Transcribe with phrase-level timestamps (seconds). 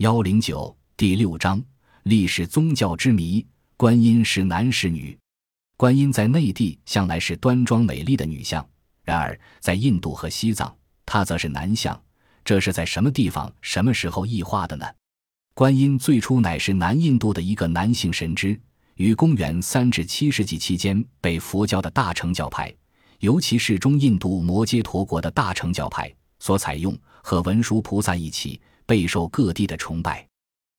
[0.00, 1.62] 幺零九第六章
[2.04, 5.14] 历史宗教之谜：观音是男是女？
[5.76, 8.66] 观音在内地向来是端庄美丽的女像，
[9.04, 10.74] 然而在印度和西藏，
[11.04, 12.02] 她则是男像。
[12.42, 14.86] 这是在什么地方、什么时候异化的呢？
[15.52, 18.58] 观音最初乃是南印度的一个男性神祗，
[18.94, 22.74] 于公元三至七世纪期间被佛教的大乘教派，
[23.18, 28.58] 尤其是中印度摩揭陀国的大乘教派所采用，和文殊菩萨一起。
[28.90, 30.26] 备受各地的崇拜，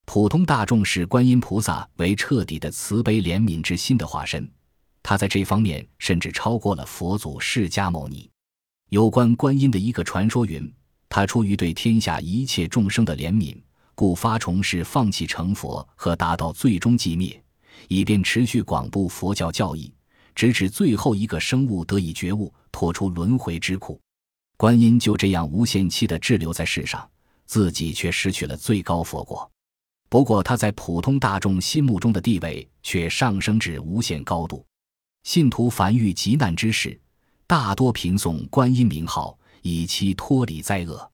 [0.04, 4.46] 普通大众视观音菩萨为彻底的慈悲怜悯之心的化身，
[5.02, 8.28] 他在这方面甚至超过了佛祖释迦牟尼。
[8.90, 10.70] 有关观音的一个传说云：
[11.08, 13.56] 他出于对天下一切众生的怜悯，
[13.94, 17.42] 故发重誓放弃成佛和达到最终寂灭，
[17.88, 19.90] 以便持续广布佛教教义，
[20.34, 23.98] 直至最后一个生物得以觉悟，脱出轮回之苦。
[24.58, 27.08] 观音就这样无限期的滞留在世上。
[27.46, 29.50] 自己却失去了最高佛果，
[30.08, 34.64] 不过他在普通大众心目中的地位却上升至无限高度。
[35.24, 36.98] 信徒凡遇急难之时，
[37.46, 41.10] 大多频诵观音名号，以期脱离灾厄。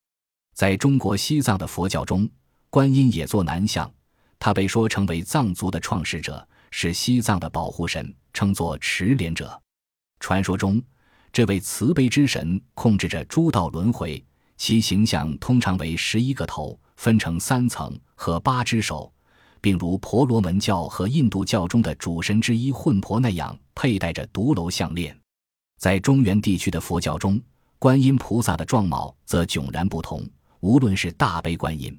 [0.54, 2.28] 在中国西藏的佛教中，
[2.70, 3.90] 观音也作男相，
[4.38, 9.60] 他被说成为藏族的创始者，是西藏的保护神，称作持莲者。
[10.20, 10.82] 传说中，
[11.32, 14.24] 这位慈悲之神控制着诸道轮回。
[14.58, 19.10] 其形象通常为十一个头，分成三层和八只手，
[19.60, 25.16] 并如婆罗门教和印度教中的主神之一混婆那样佩戴着独楼项链。
[25.78, 27.40] 在中原地区的佛教中，
[27.78, 30.28] 观音菩萨的状貌则迥然不同。
[30.60, 31.96] 无论是大悲观音、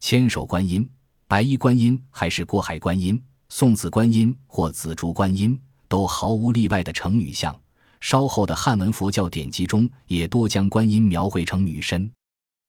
[0.00, 0.86] 千手观音、
[1.28, 5.56] 白衣观音，还是过海观音、送子观音或紫竹观音，
[5.86, 7.56] 都毫无例外的成女相。
[8.04, 12.12] 稍后的汉文佛教典籍中也多将观音描绘成女身。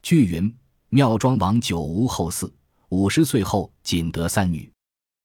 [0.01, 0.55] 据云，
[0.87, 2.49] 妙庄王久无后嗣，
[2.87, 4.71] 五十岁后仅得三女，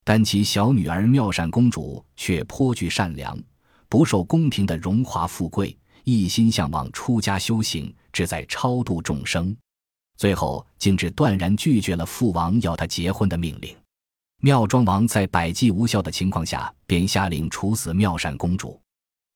[0.03, 3.41] 但其小女儿妙善公主却颇具善良，
[3.88, 9.56] 不受宫廷的荣华富贵，一心向往出家修行，志在超度众生。
[10.16, 13.76] 最后竟至断然拒绝了父王要她结婚的命令。
[14.41, 18.76] 妙庄王在百计无效的情况下，便下令处死妙善公主，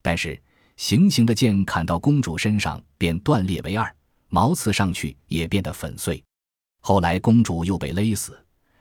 [0.02, 0.36] 但是。
[0.76, 3.86] 行刑的剑砍到公主身上，便断裂为二；
[4.28, 6.22] 矛刺上去，也变得粉碎。
[6.80, 8.38] 后来公主又被勒死，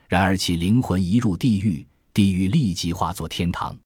[0.09, 3.77] 然而其灵魂一入地狱，地狱立即化作天堂。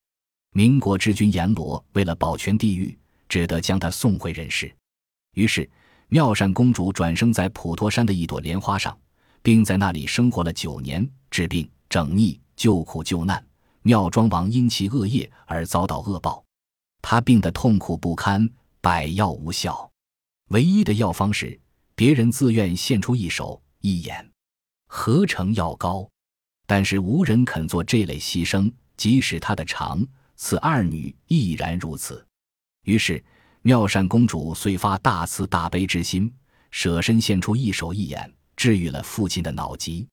[0.54, 2.96] 民国之君阎罗为了保全地狱，
[3.28, 4.74] 只得将她送回人世。
[5.34, 5.68] 于是
[6.08, 8.98] 妙善公主转生在普陀山的一朵莲花上，
[9.42, 13.44] 并在那里生活了九年，治病、整逆、救苦救难。
[13.82, 16.42] 妙庄王因其恶业而遭到恶报。
[17.10, 18.46] 他病得痛苦不堪，
[18.82, 19.90] 百药无效，
[20.48, 21.58] 唯一的药方是
[21.94, 24.30] 别人自愿献出一手一眼，
[24.88, 26.06] 合成药膏。
[26.66, 32.22] 但是无人肯做这类牺牲，即使他的长此二女亦然如此。
[32.84, 33.24] 于是
[33.62, 36.30] 妙善公主遂发大慈大悲之心，
[36.70, 40.06] 舍身献出一手一眼，治愈了父亲的脑疾。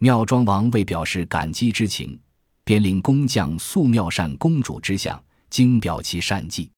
[0.00, 2.20] 妙庄王为表示感激之情，
[2.64, 5.24] 便令工匠塑妙善公主之像。
[5.52, 6.70] 精表其善技，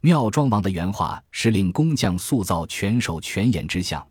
[0.00, 4.02] 妙庄王的原话是令工匠塑造全手全眼之像，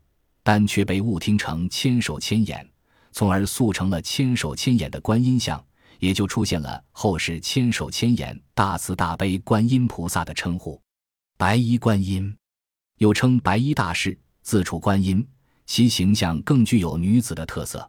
[0.43, 2.63] 但却被误听成千手千眼，
[3.11, 5.65] 从而塑成了千手千眼的观音像，
[5.97, 10.79] 也就出现了后世千手千眼大慈大悲观音菩萨的称呼。
[11.35, 12.37] 白衣观音，
[12.99, 15.27] 又称白衣大士、自处观音，
[15.65, 17.79] 其形象更具有女子的特色。《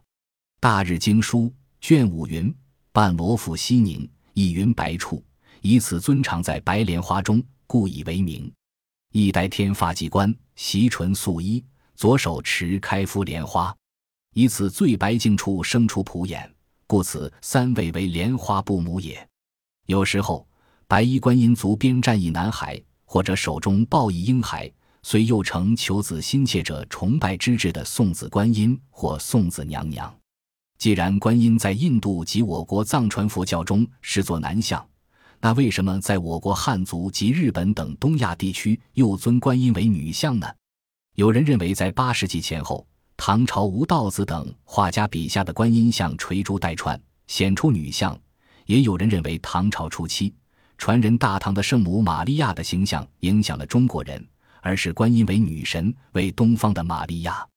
[0.59, 1.41] 大日经书》
[1.79, 2.51] 卷五云
[2.91, 5.23] ：“半罗覆西宁，一云白处。”
[5.65, 8.53] 以此尊常在白莲花中，故以为名。
[9.11, 11.65] 一戴天发髻冠，袭唇素衣，
[11.95, 13.75] 左手持开敷莲花，
[14.35, 16.47] 以此最白净处生出普眼，
[16.85, 19.27] 故此三位为莲花不母也。
[19.87, 20.47] 有时候，
[20.87, 24.71] 白衣观音足边站一男孩，或者手中抱一婴孩，
[25.01, 30.15] 虽又成求子心切者崇拜之至的送子观音或送子娘娘。
[30.77, 34.87] 既然观音在印度及我国藏传佛教中视作男相，
[35.41, 40.47] 那为什么在我国汉族及日本等东亚地区又尊观音为女相呢？
[41.15, 42.85] 有人认为，在八世纪前后，
[43.15, 48.13] 唐朝吴道子等画家笔下的观音像垂珠带串，显出女相；
[48.65, 50.33] 也有人认为，唐朝初期
[50.77, 54.27] 传人大唐的圣母玛利亚的形象影响了中国人，
[54.61, 57.47] 而使观音为女神，为东方的玛利亚。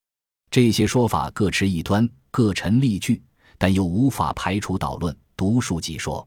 [0.50, 3.20] 这些说法各持一端，各陈例据，
[3.56, 6.26] 但又无法排除导论，独树己说。